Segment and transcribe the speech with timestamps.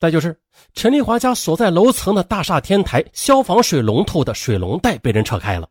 [0.00, 0.34] 再就是
[0.72, 5.68] 陈丽华家所在楼层的大厦天台消防水龙头的水龙带被人扯开了。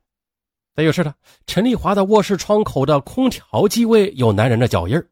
[0.76, 1.14] 再就是呢，
[1.48, 5.04] 陈丽华的卧室窗口的空调机位有男人的脚印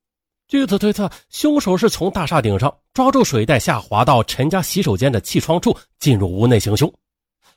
[0.48, 6.90] 据此推测，凶手是从大厦顶上抓住水带下滑到陈家洗手间的气窗处进入屋内行凶。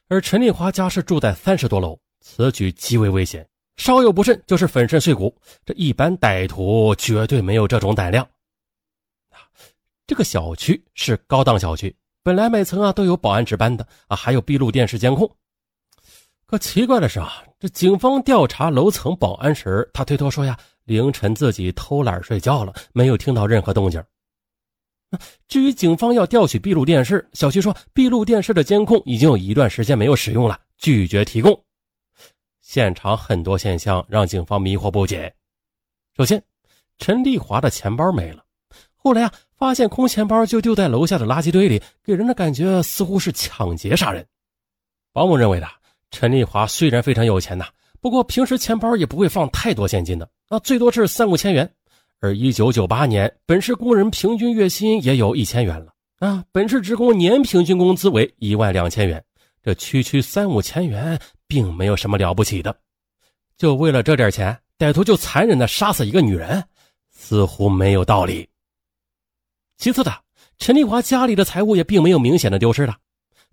[0.09, 3.47] 而陈丽华家是住在三十多楼，此举极为危险，
[3.77, 5.33] 稍有不慎就是粉身碎骨。
[5.65, 8.27] 这一般歹徒绝对没有这种胆量。
[10.11, 15.37] 这个小区是高档小区，本来每层啊都有保安值班的啊，还有闭路电视监控。
[16.47, 24.03] 可奇怪的是啊，这警方调查楼层保安时，他推脱说呀，凌晨自己偷懒睡觉了，没有听到任何动静。
[25.47, 31.57] 至于警方要调取闭路电视，小区说闭路电视的监控已经有一段时间没有使用了，拒绝提供。
[32.61, 35.33] 现场很多现象让警方迷惑不解。
[36.17, 36.43] 首先，
[36.99, 38.45] 陈丽华的钱包没了，
[39.03, 44.25] 后来啊，发现空钱包就丢在楼下的垃圾堆里，给人的感觉似乎是抢劫杀人。
[45.13, 45.67] 保姆认为的。
[46.13, 47.67] 陈丽华虽然非常有钱呐，
[48.01, 51.71] 不过平时钱包也不会放太多现金的，那最多是三五千元。
[52.19, 59.25] 而一九九八年，本市工人平均月薪也有一千元了啊，本市职工年平均工资为一万两千元，
[59.63, 61.17] 这区区三五千元
[61.47, 62.77] 并没有什么了不起的。
[63.57, 66.61] 就为了这点钱，歹徒就残忍的杀死一个女人，
[67.09, 68.49] 似乎没有道理。
[69.81, 70.13] 其次的，
[70.59, 72.95] 陈丽华家里的财物也并没有明显的丢失的。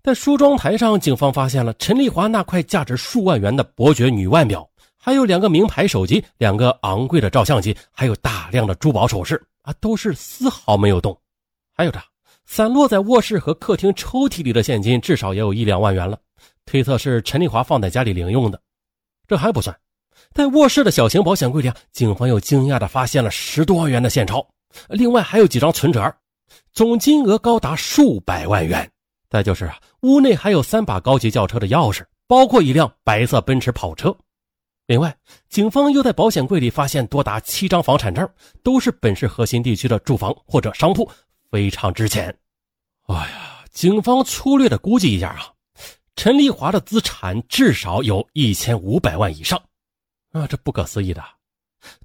[0.02, 11.18] 在梳妆台上，警方发现了陈丽华那块价值数万元的伯爵女腕表，还有两个名牌手机、两个昂贵的照相机，还有大量的珠宝首饰啊，都是丝毫没有动。
[11.74, 11.98] 还有着
[12.44, 16.18] 散落在卧室和客厅抽屉里的现金，至少也有一两万元了，
[16.66, 18.60] 推测是陈丽华放在家里零用的。
[19.26, 19.74] 这还不算，
[20.34, 24.46] 在卧室的小型保险柜里，警方又惊讶地发现了十多万元的现钞，
[24.88, 26.14] 另外还有几张存折，
[26.72, 28.90] 总金额高达数百万元。
[29.30, 34.16] 再就是啊，屋内还有三把高级轿车的钥匙，包括一辆白色奔驰跑车。
[34.86, 35.14] 另外，
[35.50, 38.26] 警方又在保险柜里发现多达七张房产证，
[38.62, 41.06] 都是本市核心地区的住房或者商铺，
[41.50, 42.34] 非常值钱。
[43.06, 45.52] 哎呀，警方粗略的估计一下啊，
[46.16, 49.62] 陈丽华的资产至少有一千五百万以上
[50.32, 51.22] 啊，这不可思议的。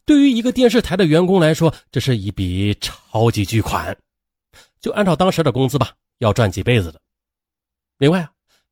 [0.06, 3.96] 对于一个电视台的员工来说，这是一笔超级巨款。
[4.80, 7.00] 就按照当时的工资吧，要赚几辈子的。
[7.98, 8.32] 另外啊，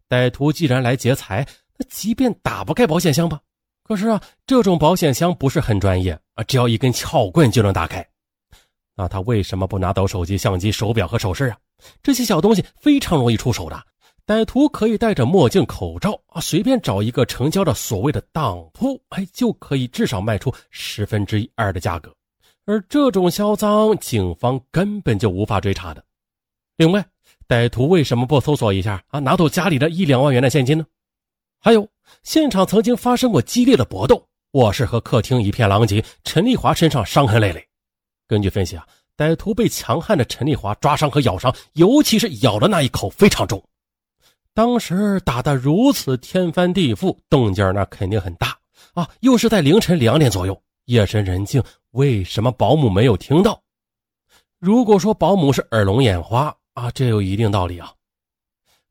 [0.10, 1.48] 歹徒既然来劫财，
[1.78, 3.40] 那即便打不开保险箱吧？
[3.84, 8.06] 可是啊，这种保险箱不是很专业啊，只要一根撬棍就能打开。
[8.96, 11.58] 那他为什么不拿走手机、相机、手表和首饰啊？
[12.04, 13.84] 这些小东西非常容易出手的，
[14.26, 22.14] 歹徒可以戴着墨镜、口罩啊，随便找一个成交的所谓的当铺，哎，就可以至少卖出十分之一二的价格。
[22.66, 26.04] 而这种销赃，警方根本就无法追查的。
[26.78, 27.06] 另外。
[27.48, 29.20] 歹徒为什么不搜索一下啊？
[29.20, 30.86] 拿走家里的一两万元的现金呢？
[31.60, 31.86] 还有，
[32.24, 37.62] 现场曾经发生过激烈的搏斗，卧室和客厅一片狼藉，陈丽华身上伤痕累累。
[38.26, 38.88] 根据分析啊，
[39.18, 43.62] 歹徒被强悍的陈丽华抓伤和咬伤，尤其是咬的那一口非常重。
[44.54, 48.58] 当时打得如此天翻地覆，动静那肯定很大
[48.94, 49.10] 啊！
[49.22, 53.62] 又是在凌晨两点左右，夜深人静，为什么保姆没有听到？
[54.60, 56.56] 如果说保姆是耳聋眼花。
[56.74, 57.92] 啊，这有一定道理啊。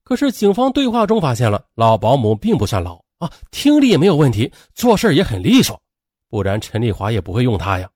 [0.02, 5.80] 可是警方对话中发现了，老保姆并不算老啊，听力也没有问题，做事也很利索，
[6.28, 7.88] 不然陈丽华也不会用他呀。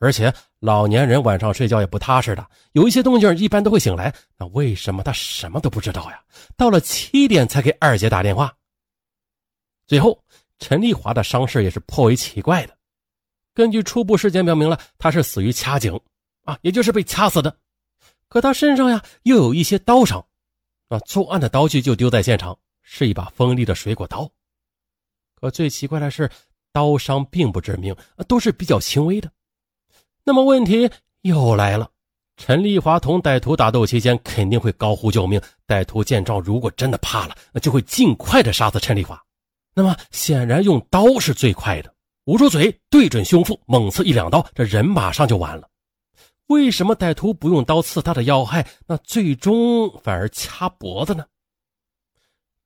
[0.00, 4.12] 而且老年人晚上睡觉也不踏实的，有一些动静一般都会醒来。
[4.38, 6.24] 那为什么他什么都不知道呀？
[6.56, 8.52] 到了七点才给二姐打电话。
[9.86, 10.24] 最后，
[10.58, 12.74] 陈丽华的伤势也是颇为奇怪的。
[13.52, 16.00] 根据初步尸检表明了，他是死于掐颈
[16.44, 17.54] 啊，也就是被掐死的。
[18.28, 20.24] 可他身上呀又有一些刀伤，
[20.88, 24.30] 啊，作案的刀具就丢在现场，是一把锋利的水果刀。
[25.34, 26.30] 可最奇怪的是，
[26.72, 27.94] 刀伤并不致命，
[28.26, 29.30] 都是比较轻微的。
[30.30, 30.88] 那么问题
[31.22, 31.90] 又来了：
[32.36, 39.20] 陈丽华同歹徒打斗期间肯定会高呼救命，歹徒见状如果真的怕了，那就会尽快的杀死陈丽华。
[39.74, 41.92] 那么显然用刀是最快的，
[42.26, 45.68] 捂住嘴，对准胸腹猛刺一两刀，这人马上就完了。
[46.46, 51.26] 为什么歹徒不用刀刺他的要害，那最终反而掐脖子呢？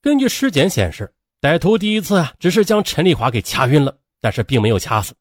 [0.02, 5.14] 根据尸检显示，歹徒第一次啊只是将陈丽华给掐晕了，但是并没有掐死。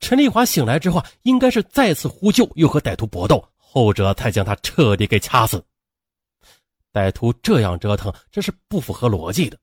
[0.00, 5.62] 陈丽华醒来之后，应该是再次呼救，又和歹徒搏斗，后者才将他彻底给掐死。
[6.92, 9.58] 歹徒这样折腾，这是不符合逻辑的。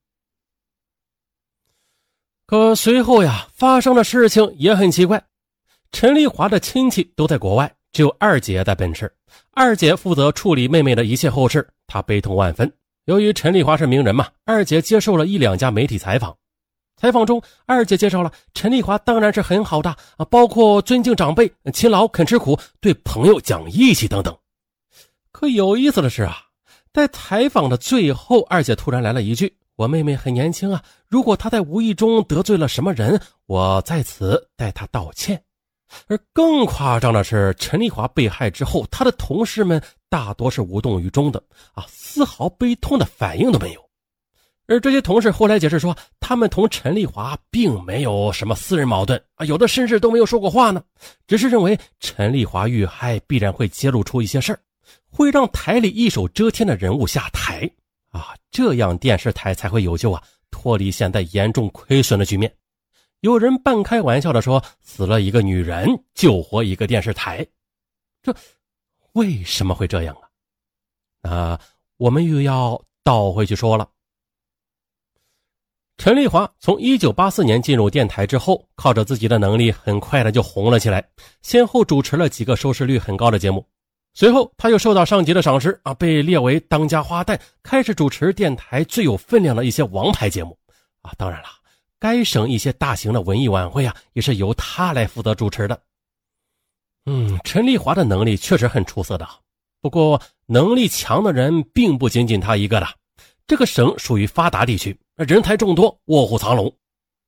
[2.45, 5.23] 可随后呀，发生的事情也很奇怪，
[5.91, 7.75] 陈丽华的亲戚都在国外。
[7.91, 9.09] 只有二姐在本市。
[9.51, 12.71] 二姐负责处理妹妹的一切后事，她悲痛万分。
[13.05, 16.37] 由于陈丽华是名人嘛，二姐接受了一两家媒体采访。
[16.97, 24.35] 采访中，二姐介绍了陈丽华当然是很好的啊，包括尊敬长辈、勤劳肯吃苦、对朋友讲义气等等。
[25.31, 26.37] 可有意思的是啊，
[26.93, 35.43] 在采访的最后，二姐突然来了一句：“我妹妹很年轻啊，如果她在无意中得罪了什么人，我在此代她道歉。”
[36.07, 41.43] 而更夸张的是，陈丽华被害之后，她的同事们大多是无动于衷的
[41.73, 43.84] 啊，丝毫悲痛的反应都没有。
[44.67, 50.83] 而这些同事后来解释说，他们同陈丽华并没有什么私人矛盾啊，有的甚至都没有说过话呢，
[51.27, 54.59] 只是认为陈丽华遇害必然会揭露出一些事儿，
[55.09, 57.69] 会让台里一手遮天的人物下台
[58.09, 62.51] 啊，这样电视台才会有救啊，脱离现在严重亏损的局面。
[63.21, 67.45] 有人半开玩笑的说：“死了一个女人，救活一个电视台。”
[68.21, 68.35] 这
[69.13, 70.29] 为什么会这样啊？
[71.21, 71.59] 那
[71.97, 73.87] 我们又要倒回去说了。
[75.97, 81.03] 陈丽华从一九八四年进入电台之后，靠着自己的能力，很快的就红了起来，
[81.41, 83.65] 先后主持了几个收视率很高的节目。
[84.13, 90.57] 随后，他又受到上级的赏识啊，被列为当家花旦，开始主持电台最有分量的一些王牌节目
[91.01, 91.11] 啊。
[91.17, 91.47] 当然了，
[91.99, 95.81] 该省一些大型的文艺晚会啊，也是由他来负责主持的。
[97.05, 99.27] 嗯，陈丽华的能力确实很出色的，
[99.81, 102.87] 不过能力强的人并不仅仅他一个的。
[103.47, 104.97] 这个省属于发达地区。
[105.23, 106.69] 人才众多，卧虎藏龙。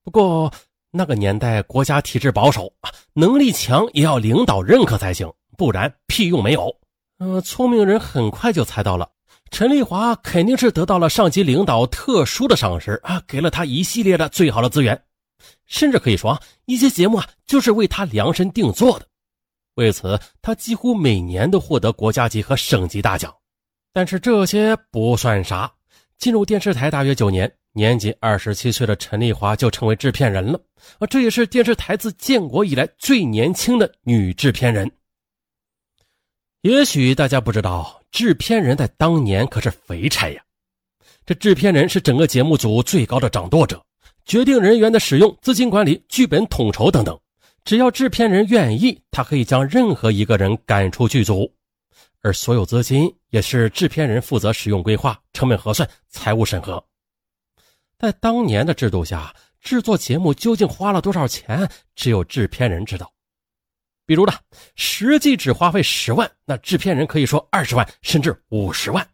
[0.03, 0.51] 不过
[0.91, 2.69] 那个年代国家体制保守，
[3.13, 6.69] 能力强也要领导认可才行，不然屁用没有。
[7.19, 9.09] 嗯，聪明人很快就猜到了，
[9.51, 15.01] 陈丽华肯定是得到了上级领导特殊的赏识啊，给了他一系列的最好的资源，
[15.65, 19.07] 甚至可以说啊，一些节目啊就是为他量身定做的。
[19.75, 23.33] 为此，他几乎每年都获得国家级和省级大奖。
[23.93, 25.71] 但是这些不算啥，
[26.17, 27.49] 进入电视台大约九年。
[27.77, 30.59] 年仅二十七岁的陈丽华就成为制片人了，
[30.97, 34.91] 啊，这也是电视台自建国以来最年轻的女制片人。
[36.61, 40.41] 也许大家不知道，制片人在当年可是肥差呀。
[41.23, 43.79] 这制片人是整个节目组最高的掌舵者，
[44.25, 47.15] 决定人员的使用、资金管理、剧本统筹等等。
[47.63, 51.53] 只要制片人愿意，他可以将任何一个人赶出剧组，
[52.23, 56.83] 而所有资金也是制片人负责使用、规划、成本核算、财务审核。
[57.99, 63.11] 在当年的制度下，制作节目究竟花了多少钱，只有制片人知道。
[64.05, 64.33] 比如呢，
[64.75, 69.05] 实际只花费十万，那制片人可以说二十万甚至五十万。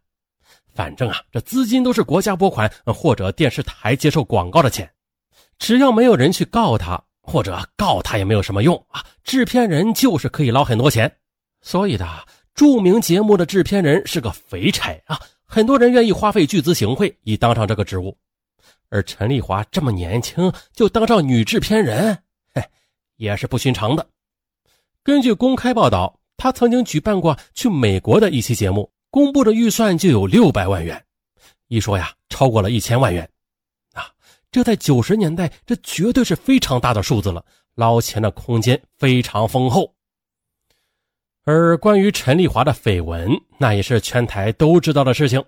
[0.75, 4.91] 反正啊，这资金都是国家拨款或者电视台接受广告的钱，
[5.57, 9.03] 只要没有人去告他，或者告他也没有什么用啊。
[9.23, 11.11] 制片人就是可以捞很多钱。
[11.61, 12.05] 所以的
[12.53, 18.17] 著名节目的制片人是个肥差啊，很多人愿意花费巨资行贿以当上这个职务。
[18.93, 22.15] 而陈丽华这么年轻就当上女制片人，
[22.53, 22.63] 嘿，
[23.15, 24.07] 也是不寻常的。
[25.01, 31.03] 根据公开报道，她曾经举办过去美国的一期节目，公布的预算就有六百万元，
[31.69, 33.27] 一说呀，超过了一千万元。
[33.93, 34.05] 啊，
[34.51, 37.43] 这在九十年代，这绝对是非常大的数字了，
[37.73, 39.91] 捞钱的空间非常丰厚。
[41.45, 45.43] 而关于陈丽华的绯闻，那也是全台都知道的事情。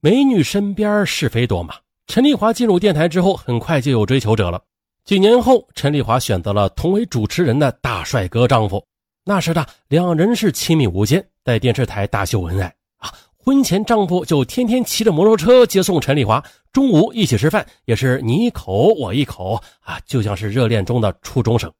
[0.00, 1.76] 美女身边是非多嘛。
[2.10, 4.60] 陈丽华进入电台之后，很快就有追求者了。
[5.04, 8.84] 几年后，陈丽华选择了同为主持人的大帅哥丈夫。
[9.22, 13.12] 那时的两人是亲密无间，在电视台大秀恩爱啊。
[13.36, 21.72] 婚前，丈夫就天天骑着摩托车接送陈丽华，中午一起吃饭，也是你一口我一口啊，就像是热恋中的初中生。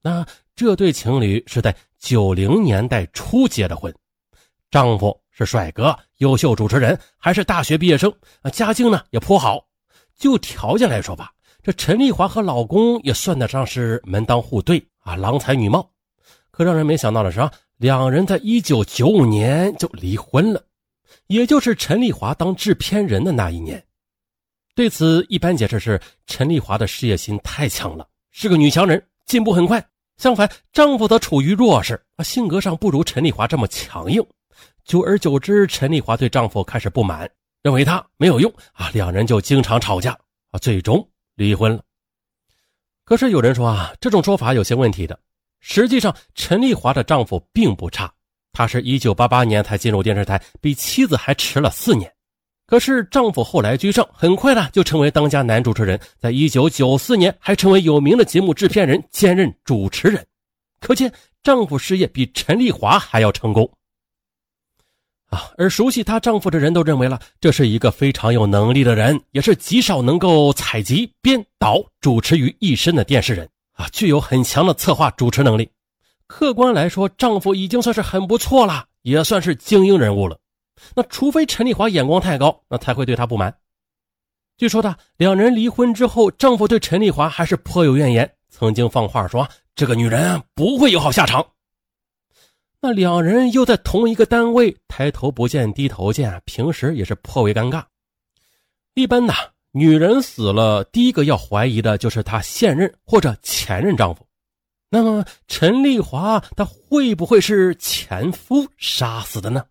[0.00, 0.24] 那
[0.54, 3.92] 这对情侣是在九零年代初结的婚，
[4.70, 5.20] 丈夫。
[5.38, 8.50] 是帅哥、优秀主持人，还是大学毕业生啊？
[8.50, 9.64] 家境呢也颇好。
[10.16, 11.30] 就条件来说吧，
[11.62, 15.88] 这陈丽华和老公也算得上是门当户对啊，郎才女貌。
[16.50, 20.60] 可让人没想到的是啊，两人在一九九五年就离婚了，
[21.28, 23.80] 也就是陈丽华当制片人的那一年。
[24.74, 29.84] 对此，一般解释是陈丽华的事业心太强了，是个女强人，进步很快。
[30.16, 34.20] 相反，丈夫则处于弱势啊，性格上不如陈丽华这么强硬。
[34.88, 37.30] 久而久之，陈丽华对丈夫开始不满，
[37.62, 40.18] 认为他没有用啊，两人就经常吵架
[40.50, 41.82] 啊，最终离婚了。
[43.04, 45.20] 可是有人说啊，这种说法有些问题的。
[45.60, 48.10] 实际上，陈丽华的丈夫并不差，
[48.50, 52.10] 他是一九八八年才进入电视台，比妻子还迟了四年。
[52.64, 60.26] 可是丈夫后来居上，很快呢就成为当家男主持人，在一九九四年还成为有名的节目制片人，兼任主持人。
[60.80, 61.12] 可见。
[61.40, 63.70] 丈夫事业比陈丽华还要成功。
[65.28, 75.70] 啊，而熟悉她丈夫的人都认为了，这是一个非常有能力的人，也是极少能够采集、编导、主持于一身的电视人啊，具有很强的策划主持能力。
[76.26, 80.38] 客观来说，丈夫已经算是很不错了，也算是精英人物了。
[80.94, 83.54] 那除非陈丽华眼光太高，那才会对她不满。
[84.56, 91.46] 据说的，两人离婚之后，丈夫对陈丽华还是颇有怨言，曾经放话说这个女人不会有好下场。
[92.80, 97.82] 那两人又在同一个单位，抬头不见低头见，平时也是颇为尴尬。
[98.94, 99.34] 一般呢，
[99.72, 104.24] 女人死了，第一个要怀疑的就是她现任或者前任丈夫。
[104.90, 109.64] 那么陈丽华她会不会是前夫杀死的呢？